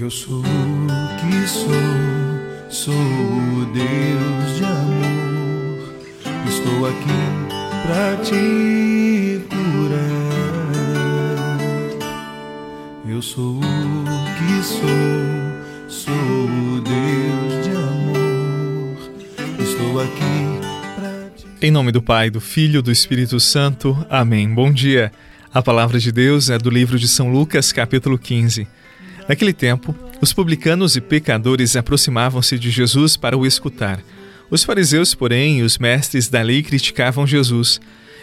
Eu 0.00 0.10
sou 0.10 0.40
o 0.40 0.42
que 0.42 1.46
sou, 1.46 1.68
sou 2.70 2.94
o 2.94 3.66
Deus 3.74 4.56
de 4.56 4.64
amor. 4.64 5.94
Estou 6.48 6.86
aqui 6.86 7.20
pra 7.86 8.16
te 8.24 9.42
curar. 9.50 10.32
Eu 13.06 13.20
sou 13.20 13.58
o 13.58 13.60
que 13.60 14.62
sou, 14.64 14.80
sou 15.88 16.14
o 16.14 16.80
Deus 16.80 17.64
de 17.64 17.70
amor. 17.76 18.96
Estou 19.60 20.00
aqui 20.00 20.60
pra 20.96 21.30
te 21.36 21.66
Em 21.66 21.70
nome 21.70 21.92
do 21.92 22.00
Pai, 22.00 22.30
do 22.30 22.40
Filho 22.40 22.78
e 22.78 22.82
do 22.82 22.90
Espírito 22.90 23.38
Santo. 23.38 23.94
Amém. 24.08 24.48
Bom 24.48 24.72
dia. 24.72 25.12
A 25.52 25.60
palavra 25.60 25.98
de 25.98 26.10
Deus 26.10 26.48
é 26.48 26.56
do 26.56 26.70
livro 26.70 26.98
de 26.98 27.06
São 27.06 27.30
Lucas, 27.30 27.72
capítulo 27.72 28.18
15. 28.18 28.66
Naquele 29.28 29.52
tempo, 29.52 29.94
os 30.20 30.32
publicanos 30.32 30.96
e 30.96 31.00
pecadores 31.00 31.76
aproximavam-se 31.76 32.58
de 32.58 32.70
Jesus 32.70 33.16
para 33.16 33.36
o 33.36 33.46
escutar. 33.46 34.00
Os 34.50 34.64
fariseus, 34.64 35.14
porém, 35.14 35.60
e 35.60 35.62
os 35.62 35.78
mestres 35.78 36.28
da 36.28 36.42
lei 36.42 36.62
criticavam 36.62 37.26
Jesus. 37.26 37.80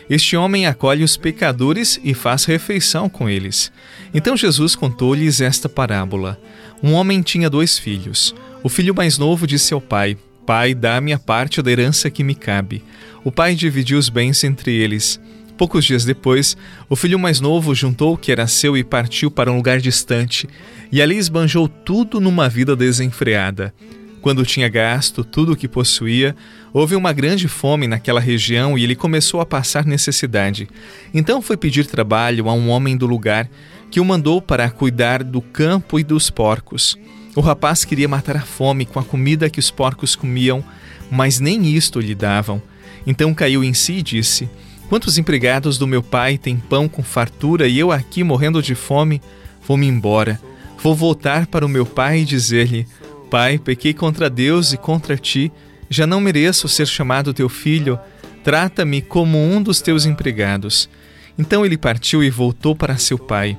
Este 0.09 0.35
homem 0.35 0.66
acolhe 0.66 1.04
os 1.04 1.17
pecadores 1.17 1.99
e 2.04 2.13
faz 2.13 2.45
refeição 2.45 3.07
com 3.07 3.30
eles. 3.30 3.71
Então 4.13 4.35
Jesus 4.35 4.76
contou-lhes 4.76 5.40
esta 5.40 5.70
parábola. 5.70 6.40
Um 6.81 6.93
homem 6.93 7.21
tinha 7.21 7.49
dois 7.49 7.77
filhos. 7.77 8.34
O 8.63 8.70
filho 8.70 8.95
mais 8.95 9.18
novo 9.18 9.45
disse 9.45 9.73
ao 9.73 9.81
pai: 9.81 10.18
Pai, 10.45 10.73
dá-me 10.73 11.13
a 11.13 11.20
parte 11.20 11.62
da 11.62 11.71
herança 11.71 12.09
que 12.09 12.23
me 12.23 12.34
cabe. 12.34 12.84
O 13.23 13.31
pai 13.31 13.54
dividiu 13.54 13.99
os 13.99 14.09
bens 14.09 14.43
entre 14.43 14.73
eles. 14.73 15.20
Poucos 15.59 15.84
dias 15.84 16.05
depois, 16.05 16.55
o 16.88 16.95
filho 16.95 17.20
mais 17.20 17.41
novo 17.41 17.76
juntou 17.76 18.13
o 18.13 18.18
que 18.18 18.31
era 18.31 18.48
seu 18.48 18.77
e 18.77 18.84
partiu 18.84 19.30
para 19.30 19.52
um 19.52 19.58
lugar 19.58 19.82
distante, 19.82 20.48
e 20.90 21.02
ali 21.02 21.18
esbanjou 21.18 21.68
tudo 21.68 22.22
numa 22.22 22.48
vida 22.48 22.77
desenfreada. 22.77 23.73
Quando 24.22 24.45
tinha 24.45 24.70
gasto 24.70 25.22
tudo 25.22 25.51
o 25.51 25.57
que 25.57 25.68
possuía, 25.68 26.34
houve 26.71 26.96
uma 26.96 27.12
grande 27.12 27.49
fome 27.49 27.88
naquela 27.88 28.21
região 28.21 28.77
e 28.77 28.85
ele 28.85 28.96
começou 28.96 29.41
a 29.41 29.46
passar 29.46 29.84
necessidade. 29.84 30.70
Então 31.13 31.41
foi 31.41 31.57
pedir 31.57 31.85
trabalho 31.85 32.48
a 32.48 32.54
um 32.54 32.70
homem 32.70 32.96
do 32.96 33.05
lugar, 33.05 33.49
que 33.91 33.99
o 33.99 34.05
mandou 34.05 34.41
para 34.41 34.70
cuidar 34.70 35.26
do 35.26 35.41
campo 35.41 35.99
e 35.99 36.05
dos 36.05 36.29
porcos. 36.29 36.98
O 37.35 37.41
rapaz 37.41 37.84
queria 37.84 38.07
matar 38.07 38.38
a 38.38 38.44
fome 38.44 38.85
com 38.85 38.98
a 38.98 39.04
comida 39.04 39.49
que 39.49 39.60
os 39.60 39.70
porcos 39.70 40.16
comiam, 40.16 40.63
mas 41.12 41.41
nem 41.41 41.76
isto 41.76 41.99
lhe 41.99 42.16
davam. 42.16 42.62
Então 43.05 43.34
caiu 43.34 43.62
em 43.62 43.73
si 43.73 43.96
e 43.96 44.01
disse: 44.01 44.49
Quantos 44.90 45.20
empregados 45.20 45.77
do 45.77 45.85
meu 45.85 46.01
pai 46.01 46.35
têm 46.35 46.57
pão 46.57 46.90
com 46.90 47.04
fartura 47.04 47.68
e 47.68 47.77
eu 47.77 47.91
aqui 47.91 48.23
morrendo 48.23 48.59
de 48.59 48.73
fome? 48.73 49.21
Vou-me 49.68 49.85
embora. 49.85 50.41
Vou 50.82 50.95
voltar 50.95 51.45
para 51.45 51.63
o 51.63 51.70
meu 51.70 51.85
pai 51.85 52.21
e 52.21 52.26
dizer-lhe: 52.26 52.87
Pai, 53.29 53.60
pequei 53.60 53.93
contra 53.93 54.32
Deus 54.32 54.73
e 54.73 54.77
contra 54.77 55.15
ti. 55.15 55.51
Já 55.91 56.07
não 56.07 56.20
mereço 56.20 56.67
ser 56.67 56.87
chamado 56.87 57.35
teu 57.35 57.48
filho. 57.48 57.99
Trata-me 58.43 58.99
como 58.99 59.37
um 59.37 59.62
dos 59.62 59.79
teus 59.79 60.07
empregados. 60.07 60.90
Então 61.37 61.63
ele 61.63 61.77
partiu 61.77 62.23
e 62.23 62.29
voltou 62.32 62.76
para 62.76 62.98
seu 62.98 63.20
pai. 63.20 63.55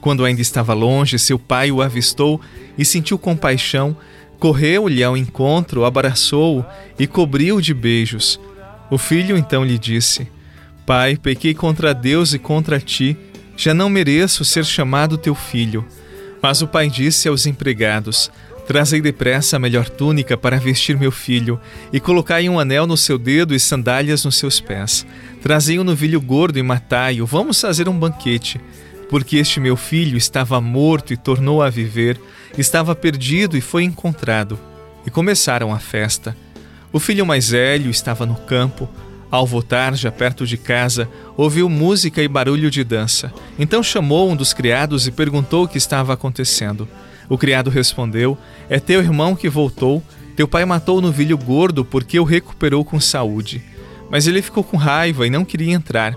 Quando 0.00 0.24
ainda 0.24 0.42
estava 0.42 0.74
longe, 0.74 1.16
seu 1.16 1.38
pai 1.38 1.70
o 1.70 1.80
avistou 1.80 2.40
e 2.76 2.84
sentiu 2.84 3.16
compaixão. 3.16 3.96
Correu-lhe 4.36 5.04
ao 5.04 5.16
encontro, 5.16 5.84
abraçou-o 5.84 6.64
e 6.98 7.06
cobriu-o 7.06 7.62
de 7.62 7.72
beijos. 7.72 8.40
O 8.90 8.98
filho 8.98 9.36
então 9.36 9.64
lhe 9.64 9.78
disse: 9.78 10.26
Pai, 10.86 11.16
pequei 11.16 11.54
contra 11.54 11.94
Deus 11.94 12.34
e 12.34 12.38
contra 12.38 12.80
ti, 12.80 13.16
já 13.56 13.72
não 13.72 13.88
mereço 13.88 14.44
ser 14.44 14.64
chamado 14.64 15.16
teu 15.16 15.34
filho. 15.34 15.86
Mas 16.42 16.60
o 16.60 16.66
pai 16.66 16.90
disse 16.90 17.28
aos 17.28 17.46
empregados: 17.46 18.30
Trazei 18.66 19.00
depressa 19.00 19.56
a 19.56 19.58
melhor 19.58 19.88
túnica 19.88 20.36
para 20.36 20.58
vestir 20.58 20.96
meu 20.96 21.12
filho, 21.12 21.60
e 21.92 22.00
colocai 22.00 22.48
um 22.48 22.58
anel 22.58 22.86
no 22.86 22.96
seu 22.96 23.18
dedo 23.18 23.54
e 23.54 23.60
sandálias 23.60 24.24
nos 24.24 24.36
seus 24.36 24.60
pés. 24.60 25.06
Trazei 25.40 25.78
um 25.78 25.84
novilho 25.84 26.20
gordo 26.20 26.58
e 26.58 26.62
matai-o, 26.62 27.26
vamos 27.26 27.60
fazer 27.60 27.88
um 27.88 27.98
banquete. 27.98 28.60
Porque 29.08 29.36
este 29.36 29.60
meu 29.60 29.76
filho 29.76 30.16
estava 30.16 30.60
morto 30.60 31.12
e 31.12 31.16
tornou 31.16 31.62
a 31.62 31.68
viver, 31.68 32.18
estava 32.56 32.94
perdido 32.94 33.56
e 33.56 33.60
foi 33.60 33.84
encontrado. 33.84 34.58
E 35.06 35.10
começaram 35.10 35.72
a 35.72 35.78
festa. 35.78 36.36
O 36.92 36.98
filho 36.98 37.26
mais 37.26 37.50
velho 37.50 37.90
estava 37.90 38.24
no 38.24 38.36
campo. 38.36 38.88
Ao 39.32 39.46
voltar, 39.46 39.96
já 39.96 40.12
perto 40.12 40.46
de 40.46 40.58
casa, 40.58 41.08
ouviu 41.38 41.66
música 41.66 42.22
e 42.22 42.28
barulho 42.28 42.70
de 42.70 42.84
dança. 42.84 43.32
Então 43.58 43.82
chamou 43.82 44.30
um 44.30 44.36
dos 44.36 44.52
criados 44.52 45.06
e 45.06 45.10
perguntou 45.10 45.64
o 45.64 45.68
que 45.68 45.78
estava 45.78 46.12
acontecendo. 46.12 46.86
O 47.30 47.38
criado 47.38 47.70
respondeu: 47.70 48.36
É 48.68 48.78
teu 48.78 49.00
irmão 49.00 49.34
que 49.34 49.48
voltou. 49.48 50.02
Teu 50.36 50.46
pai 50.46 50.66
matou 50.66 50.98
o 50.98 51.00
novilho 51.00 51.38
gordo 51.38 51.82
porque 51.82 52.20
o 52.20 52.24
recuperou 52.24 52.84
com 52.84 53.00
saúde. 53.00 53.62
Mas 54.10 54.26
ele 54.26 54.42
ficou 54.42 54.62
com 54.62 54.76
raiva 54.76 55.26
e 55.26 55.30
não 55.30 55.46
queria 55.46 55.72
entrar. 55.72 56.14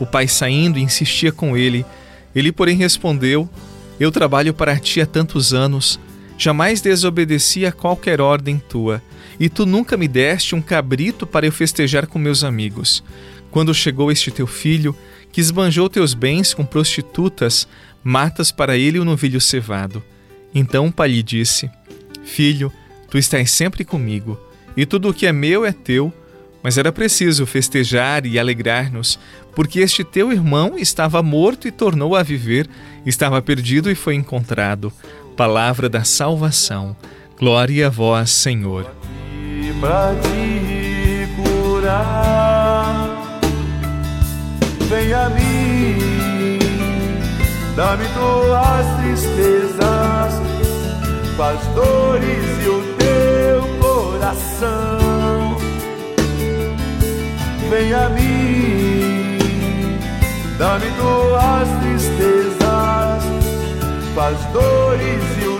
O 0.00 0.06
pai 0.06 0.26
saindo 0.26 0.80
insistia 0.80 1.30
com 1.30 1.56
ele. 1.56 1.86
Ele, 2.34 2.50
porém, 2.50 2.76
respondeu: 2.76 3.48
Eu 4.00 4.10
trabalho 4.10 4.52
para 4.52 4.76
ti 4.76 5.00
há 5.00 5.06
tantos 5.06 5.54
anos. 5.54 6.00
Jamais 6.36 6.80
desobedeci 6.80 7.64
a 7.64 7.70
qualquer 7.70 8.20
ordem 8.20 8.58
tua 8.58 9.00
e 9.38 9.48
tu 9.48 9.66
nunca 9.66 9.96
me 9.96 10.08
deste 10.08 10.54
um 10.54 10.62
cabrito 10.62 11.26
para 11.26 11.46
eu 11.46 11.52
festejar 11.52 12.06
com 12.06 12.18
meus 12.18 12.44
amigos. 12.44 13.02
Quando 13.50 13.74
chegou 13.74 14.10
este 14.10 14.30
teu 14.30 14.46
filho, 14.46 14.96
que 15.32 15.40
esbanjou 15.40 15.88
teus 15.88 16.14
bens 16.14 16.54
com 16.54 16.64
prostitutas, 16.64 17.68
matas 18.02 18.50
para 18.50 18.76
ele 18.76 18.98
o 18.98 19.04
novilho 19.04 19.40
cevado. 19.40 20.02
Então 20.54 20.86
o 20.86 20.92
pai 20.92 21.08
lhe 21.08 21.22
disse: 21.22 21.70
Filho, 22.24 22.72
tu 23.10 23.18
estás 23.18 23.50
sempre 23.50 23.84
comigo, 23.84 24.40
e 24.76 24.86
tudo 24.86 25.10
o 25.10 25.14
que 25.14 25.26
é 25.26 25.32
meu 25.32 25.64
é 25.64 25.72
teu. 25.72 26.12
Mas 26.62 26.78
era 26.78 26.90
preciso 26.90 27.46
festejar 27.46 28.26
e 28.26 28.40
alegrar-nos, 28.40 29.20
porque 29.54 29.78
este 29.78 30.02
teu 30.02 30.32
irmão 30.32 30.76
estava 30.76 31.22
morto 31.22 31.68
e 31.68 31.70
tornou 31.70 32.16
a 32.16 32.24
viver, 32.24 32.68
estava 33.04 33.40
perdido 33.40 33.88
e 33.88 33.94
foi 33.94 34.14
encontrado. 34.14 34.92
Palavra 35.36 35.88
da 35.88 36.02
salvação. 36.02 36.96
Glória 37.38 37.86
a 37.86 37.90
vós, 37.90 38.30
Senhor 38.30 39.05
pra 39.80 40.14
te 40.22 41.28
curar. 41.36 43.08
Vem 44.88 45.12
a 45.12 45.28
mim, 45.30 46.58
dá-me 47.74 48.04
tuas 48.14 48.86
tristezas, 49.00 50.40
as 51.38 51.66
dores 51.74 52.46
e 52.64 52.68
o 52.68 52.82
teu 52.98 53.62
coração. 53.80 55.56
Vem 57.68 57.92
a 57.92 58.08
mim, 58.10 59.38
dá-me 60.56 60.86
tuas 60.92 61.68
tristezas, 61.80 63.24
as 64.16 64.44
dores 64.52 65.24
e 65.42 65.46
o 65.48 65.55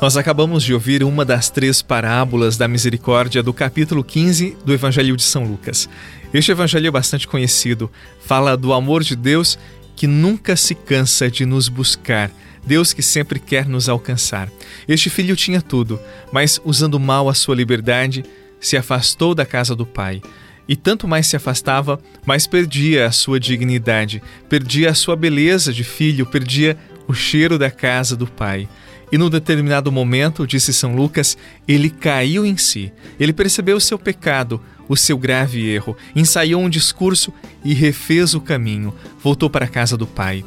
Nós 0.00 0.16
acabamos 0.16 0.62
de 0.62 0.72
ouvir 0.72 1.02
uma 1.02 1.24
das 1.24 1.50
três 1.50 1.82
parábolas 1.82 2.56
da 2.56 2.68
misericórdia 2.68 3.42
do 3.42 3.52
capítulo 3.52 4.04
15 4.04 4.56
do 4.64 4.72
Evangelho 4.72 5.16
de 5.16 5.24
São 5.24 5.44
Lucas. 5.44 5.88
Este 6.32 6.52
evangelho 6.52 6.86
é 6.86 6.90
bastante 6.90 7.26
conhecido, 7.26 7.90
fala 8.20 8.56
do 8.56 8.72
amor 8.72 9.02
de 9.02 9.16
Deus 9.16 9.58
que 9.96 10.06
nunca 10.06 10.54
se 10.54 10.76
cansa 10.76 11.28
de 11.28 11.44
nos 11.44 11.68
buscar, 11.68 12.30
Deus 12.64 12.92
que 12.92 13.02
sempre 13.02 13.40
quer 13.40 13.66
nos 13.66 13.88
alcançar. 13.88 14.48
Este 14.86 15.10
filho 15.10 15.34
tinha 15.34 15.60
tudo, 15.60 15.98
mas 16.30 16.60
usando 16.64 17.00
mal 17.00 17.28
a 17.28 17.34
sua 17.34 17.56
liberdade, 17.56 18.24
se 18.60 18.76
afastou 18.76 19.34
da 19.34 19.44
casa 19.44 19.74
do 19.74 19.84
pai. 19.84 20.22
E 20.68 20.76
tanto 20.76 21.08
mais 21.08 21.26
se 21.26 21.34
afastava, 21.34 21.98
mais 22.24 22.46
perdia 22.46 23.06
a 23.06 23.10
sua 23.10 23.40
dignidade, 23.40 24.22
perdia 24.48 24.90
a 24.90 24.94
sua 24.94 25.16
beleza 25.16 25.72
de 25.72 25.82
filho, 25.82 26.24
perdia 26.24 26.78
o 27.08 27.14
cheiro 27.14 27.58
da 27.58 27.70
casa 27.70 28.14
do 28.14 28.28
pai. 28.28 28.68
E 29.10 29.18
num 29.18 29.30
determinado 29.30 29.90
momento, 29.90 30.46
disse 30.46 30.72
São 30.72 30.94
Lucas, 30.94 31.36
ele 31.66 31.90
caiu 31.90 32.44
em 32.44 32.56
si. 32.56 32.92
Ele 33.18 33.32
percebeu 33.32 33.76
o 33.76 33.80
seu 33.80 33.98
pecado, 33.98 34.60
o 34.88 34.96
seu 34.96 35.18
grave 35.18 35.68
erro, 35.68 35.96
ensaiou 36.14 36.62
um 36.62 36.68
discurso 36.68 37.32
e 37.64 37.74
refez 37.74 38.34
o 38.34 38.40
caminho. 38.40 38.94
Voltou 39.22 39.48
para 39.48 39.64
a 39.64 39.68
casa 39.68 39.96
do 39.96 40.06
Pai. 40.06 40.44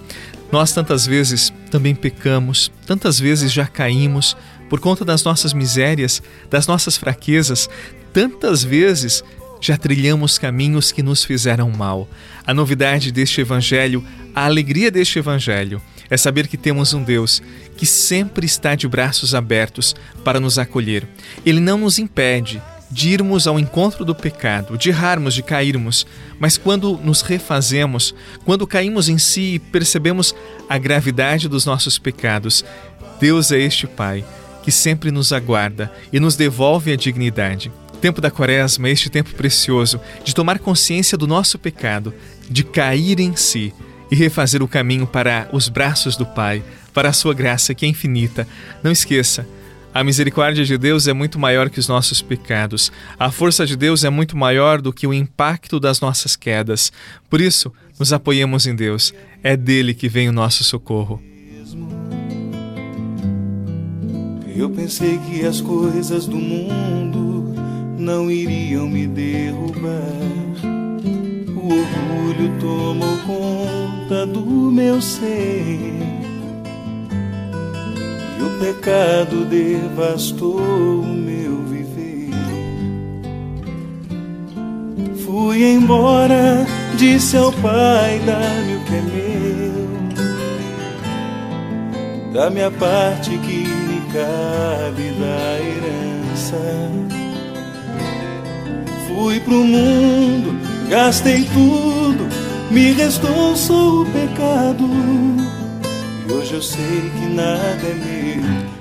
Nós 0.51 0.73
tantas 0.73 1.05
vezes 1.05 1.53
também 1.69 1.95
pecamos, 1.95 2.71
tantas 2.85 3.19
vezes 3.19 3.51
já 3.51 3.65
caímos 3.65 4.35
por 4.69 4.79
conta 4.79 5.05
das 5.05 5.23
nossas 5.23 5.53
misérias, 5.53 6.21
das 6.49 6.67
nossas 6.67 6.97
fraquezas, 6.97 7.69
tantas 8.13 8.63
vezes 8.63 9.23
já 9.61 9.77
trilhamos 9.77 10.37
caminhos 10.37 10.91
que 10.91 11.03
nos 11.03 11.23
fizeram 11.23 11.69
mal. 11.69 12.09
A 12.45 12.53
novidade 12.53 13.11
deste 13.11 13.41
Evangelho, 13.41 14.03
a 14.33 14.45
alegria 14.45 14.89
deste 14.89 15.19
Evangelho, 15.19 15.81
é 16.11 16.17
saber 16.17 16.47
que 16.47 16.57
temos 16.57 16.93
um 16.93 17.01
Deus 17.01 17.41
que 17.77 17.85
sempre 17.85 18.45
está 18.45 18.75
de 18.75 18.85
braços 18.85 19.33
abertos 19.33 19.95
para 20.25 20.41
nos 20.41 20.59
acolher. 20.59 21.07
Ele 21.45 21.61
não 21.61 21.77
nos 21.77 21.97
impede 21.97 22.61
de 22.91 23.09
irmos 23.09 23.47
ao 23.47 23.57
encontro 23.57 24.03
do 24.03 24.13
pecado, 24.13 24.77
de 24.77 24.89
errarmos, 24.89 25.33
de 25.33 25.41
cairmos, 25.41 26.05
mas 26.37 26.57
quando 26.57 26.99
nos 27.01 27.21
refazemos, 27.21 28.13
quando 28.43 28.67
caímos 28.67 29.07
em 29.07 29.17
si 29.17 29.53
e 29.53 29.59
percebemos 29.59 30.35
a 30.67 30.77
gravidade 30.77 31.47
dos 31.47 31.65
nossos 31.65 31.97
pecados, 31.97 32.65
Deus 33.17 33.49
é 33.49 33.59
este 33.59 33.87
Pai 33.87 34.25
que 34.61 34.71
sempre 34.71 35.09
nos 35.09 35.31
aguarda 35.31 35.89
e 36.11 36.19
nos 36.19 36.35
devolve 36.35 36.91
a 36.91 36.97
dignidade. 36.97 37.71
Tempo 38.01 38.19
da 38.19 38.29
Quaresma 38.29 38.89
este 38.89 39.09
tempo 39.09 39.33
precioso 39.33 40.01
de 40.25 40.35
tomar 40.35 40.59
consciência 40.59 41.17
do 41.17 41.25
nosso 41.25 41.57
pecado, 41.57 42.13
de 42.49 42.63
cair 42.63 43.19
em 43.19 43.35
si 43.35 43.73
e 44.11 44.15
refazer 44.15 44.61
o 44.61 44.67
caminho 44.67 45.07
para 45.07 45.47
os 45.53 45.69
braços 45.69 46.17
do 46.17 46.25
Pai, 46.25 46.61
para 46.93 47.09
a 47.09 47.13
sua 47.13 47.33
graça 47.33 47.73
que 47.73 47.85
é 47.85 47.89
infinita. 47.89 48.45
Não 48.83 48.91
esqueça, 48.91 49.47
a 49.93 50.05
misericórdia 50.05 50.63
de 50.63 50.77
Deus 50.77 51.05
é 51.05 51.13
muito 51.13 51.37
maior 51.37 51.69
que 51.69 51.77
os 51.77 51.87
nossos 51.87 52.21
pecados. 52.21 52.89
A 53.19 53.29
força 53.29 53.65
de 53.65 53.75
Deus 53.75 54.05
é 54.05 54.09
muito 54.09 54.37
maior 54.37 54.81
do 54.81 54.93
que 54.93 55.05
o 55.05 55.13
impacto 55.13 55.81
das 55.81 55.99
nossas 55.99 56.37
quedas. 56.37 56.93
Por 57.29 57.41
isso, 57.41 57.73
nos 57.99 58.13
apoiemos 58.13 58.65
em 58.65 58.73
Deus. 58.73 59.13
É 59.43 59.57
dele 59.57 59.93
que 59.93 60.07
vem 60.07 60.29
o 60.29 60.31
nosso 60.31 60.63
socorro. 60.63 61.21
Eu 64.55 64.69
pensei 64.69 65.19
que 65.27 65.45
as 65.45 65.59
coisas 65.59 66.25
do 66.25 66.37
mundo 66.37 67.53
não 67.97 68.31
iriam 68.31 68.87
me 68.87 69.07
derrubar. 69.07 70.50
O 71.71 71.73
orgulho 71.73 72.51
tomou 72.59 73.17
conta 73.25 74.25
do 74.25 74.41
meu 74.41 75.01
ser. 75.01 75.95
E 78.37 78.43
o 78.43 78.49
pecado 78.59 79.45
devastou 79.45 80.59
o 80.59 81.05
meu 81.05 81.63
viver. 81.63 82.31
Fui 85.23 85.63
embora, 85.63 86.67
disse 86.97 87.37
ao 87.37 87.53
Pai: 87.53 88.19
dá-me 88.25 88.75
o 88.75 88.83
que 88.83 88.95
é 88.95 89.01
meu. 89.01 89.71
Da 92.33 92.49
minha 92.49 92.71
parte 92.71 93.29
que 93.37 93.63
cabe 94.11 95.11
da 95.19 95.59
herança. 95.61 96.61
Fui 99.07 99.39
pro 99.39 99.63
mundo, 99.63 100.60
gastei 100.91 101.45
tudo, 101.45 102.27
me 102.69 102.91
restou 102.91 103.55
só 103.55 104.01
o 104.01 104.05
pecado. 104.07 104.83
E 106.27 106.31
hoje 106.33 106.53
eu 106.55 106.61
sei 106.61 107.09
que 107.17 107.27
nada 107.27 107.87
é 107.87 107.93
meu. 107.93 108.71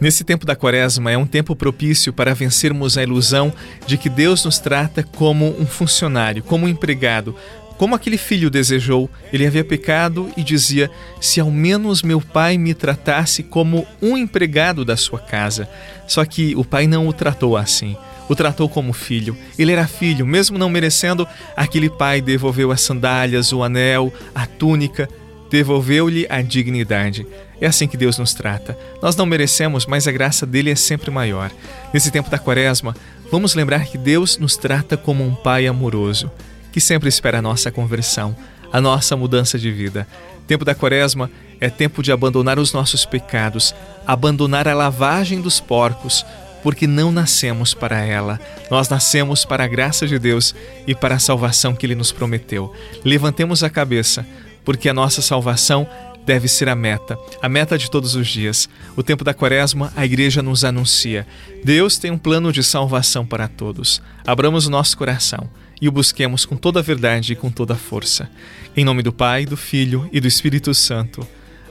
Nesse 0.00 0.24
tempo 0.24 0.46
da 0.46 0.56
quaresma 0.56 1.12
é 1.12 1.18
um 1.18 1.26
tempo 1.26 1.54
propício 1.54 2.10
para 2.10 2.34
vencermos 2.34 2.96
a 2.96 3.02
ilusão 3.02 3.52
de 3.86 3.98
que 3.98 4.08
Deus 4.08 4.46
nos 4.46 4.58
trata 4.58 5.02
como 5.02 5.54
um 5.60 5.66
funcionário, 5.66 6.42
como 6.42 6.64
um 6.64 6.68
empregado, 6.68 7.36
como 7.76 7.94
aquele 7.94 8.16
filho 8.16 8.48
desejou, 8.48 9.10
ele 9.30 9.46
havia 9.46 9.62
pecado 9.62 10.30
e 10.36 10.42
dizia: 10.42 10.90
Se 11.20 11.38
ao 11.38 11.50
menos 11.50 12.02
meu 12.02 12.20
pai 12.20 12.56
me 12.56 12.72
tratasse 12.72 13.42
como 13.42 13.86
um 14.00 14.16
empregado 14.16 14.86
da 14.86 14.96
sua 14.96 15.18
casa. 15.18 15.68
Só 16.06 16.24
que 16.24 16.56
o 16.56 16.64
pai 16.64 16.86
não 16.86 17.06
o 17.08 17.12
tratou 17.12 17.56
assim. 17.56 17.96
O 18.32 18.34
tratou 18.34 18.66
como 18.66 18.94
filho. 18.94 19.36
Ele 19.58 19.72
era 19.72 19.86
filho, 19.86 20.26
mesmo 20.26 20.56
não 20.56 20.70
merecendo, 20.70 21.28
aquele 21.54 21.90
pai 21.90 22.22
devolveu 22.22 22.72
as 22.72 22.80
sandálias, 22.80 23.52
o 23.52 23.62
anel, 23.62 24.10
a 24.34 24.46
túnica, 24.46 25.06
devolveu-lhe 25.50 26.26
a 26.30 26.40
dignidade. 26.40 27.26
É 27.60 27.66
assim 27.66 27.86
que 27.86 27.96
Deus 27.98 28.16
nos 28.16 28.32
trata. 28.32 28.74
Nós 29.02 29.16
não 29.16 29.26
merecemos, 29.26 29.84
mas 29.84 30.08
a 30.08 30.12
graça 30.12 30.46
dele 30.46 30.70
é 30.70 30.74
sempre 30.74 31.10
maior. 31.10 31.50
Nesse 31.92 32.10
tempo 32.10 32.30
da 32.30 32.38
quaresma, 32.38 32.96
vamos 33.30 33.54
lembrar 33.54 33.84
que 33.84 33.98
Deus 33.98 34.38
nos 34.38 34.56
trata 34.56 34.96
como 34.96 35.22
um 35.22 35.34
pai 35.34 35.66
amoroso 35.66 36.30
que 36.72 36.80
sempre 36.80 37.10
espera 37.10 37.38
a 37.38 37.42
nossa 37.42 37.70
conversão, 37.70 38.34
a 38.72 38.80
nossa 38.80 39.14
mudança 39.14 39.58
de 39.58 39.70
vida. 39.70 40.08
Tempo 40.46 40.64
da 40.64 40.74
Quaresma 40.74 41.30
é 41.60 41.68
tempo 41.68 42.02
de 42.02 42.10
abandonar 42.10 42.58
os 42.58 42.72
nossos 42.72 43.04
pecados, 43.04 43.74
abandonar 44.06 44.66
a 44.66 44.74
lavagem 44.74 45.40
dos 45.40 45.60
porcos, 45.60 46.26
porque 46.62 46.86
não 46.86 47.10
nascemos 47.10 47.74
para 47.74 48.00
ela. 48.00 48.40
Nós 48.70 48.88
nascemos 48.88 49.44
para 49.44 49.64
a 49.64 49.68
graça 49.68 50.06
de 50.06 50.18
Deus 50.18 50.54
e 50.86 50.94
para 50.94 51.16
a 51.16 51.18
salvação 51.18 51.74
que 51.74 51.84
Ele 51.84 51.94
nos 51.94 52.12
prometeu. 52.12 52.72
Levantemos 53.04 53.62
a 53.62 53.70
cabeça, 53.70 54.26
porque 54.64 54.88
a 54.88 54.94
nossa 54.94 55.20
salvação 55.20 55.88
deve 56.24 56.48
ser 56.48 56.68
a 56.68 56.74
meta, 56.74 57.18
a 57.40 57.48
meta 57.48 57.76
de 57.76 57.90
todos 57.90 58.14
os 58.14 58.28
dias. 58.28 58.68
O 58.96 59.02
tempo 59.02 59.24
da 59.24 59.34
Quaresma, 59.34 59.92
a 59.96 60.04
igreja 60.04 60.42
nos 60.42 60.64
anuncia: 60.64 61.26
Deus 61.64 61.98
tem 61.98 62.10
um 62.10 62.18
plano 62.18 62.52
de 62.52 62.62
salvação 62.62 63.26
para 63.26 63.48
todos. 63.48 64.00
Abramos 64.26 64.66
o 64.66 64.70
nosso 64.70 64.96
coração 64.96 65.50
e 65.80 65.88
o 65.88 65.92
busquemos 65.92 66.44
com 66.44 66.56
toda 66.56 66.78
a 66.78 66.82
verdade 66.82 67.32
e 67.32 67.36
com 67.36 67.50
toda 67.50 67.74
a 67.74 67.76
força. 67.76 68.30
Em 68.76 68.84
nome 68.84 69.02
do 69.02 69.12
Pai, 69.12 69.44
do 69.44 69.56
Filho 69.56 70.08
e 70.12 70.20
do 70.20 70.28
Espírito 70.28 70.72
Santo. 70.74 71.26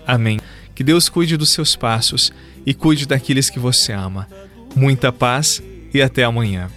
Amém. 0.05 0.39
Que 0.75 0.83
Deus 0.83 1.07
cuide 1.07 1.37
dos 1.37 1.49
seus 1.49 1.75
passos 1.75 2.31
e 2.65 2.73
cuide 2.73 3.05
daqueles 3.05 3.49
que 3.49 3.59
você 3.59 3.93
ama. 3.93 4.27
Muita 4.75 5.11
paz 5.11 5.61
e 5.93 6.01
até 6.01 6.23
amanhã. 6.23 6.69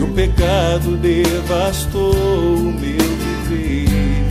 o 0.00 0.06
pecado 0.08 0.96
devastou 0.96 2.14
o 2.14 2.72
meu 2.72 2.98
viver. 3.48 4.26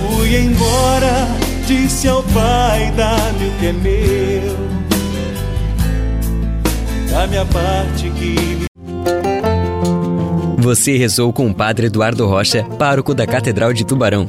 Fui 0.00 0.36
embora, 0.36 1.28
disse 1.66 2.08
ao 2.08 2.22
Pai: 2.22 2.92
dá-me 2.96 3.48
o 3.48 3.52
que 3.58 3.66
é 3.66 3.72
meu 3.72 4.76
da 7.16 7.26
minha 7.26 7.46
parte 7.46 8.10
que 8.10 8.66
você 10.58 10.96
rezou 10.98 11.32
com 11.32 11.46
o 11.48 11.54
Padre 11.54 11.86
Eduardo 11.86 12.26
Rocha, 12.26 12.64
pároco 12.76 13.14
da 13.14 13.24
Catedral 13.24 13.72
de 13.72 13.86
Tubarão. 13.86 14.28